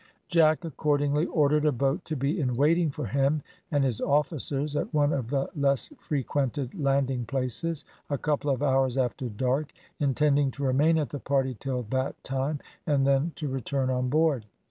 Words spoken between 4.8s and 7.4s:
one of the less frequented landing